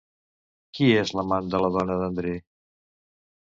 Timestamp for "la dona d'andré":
1.67-2.35